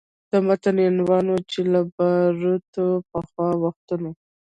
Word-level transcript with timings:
د 0.31 0.33
متن 0.47 0.77
عنوان 0.89 1.25
و 1.33 1.37
چې 1.51 1.59
له 1.71 1.81
باروتو 1.95 2.85
پخوا 3.11 3.49
وختونه 3.63 4.09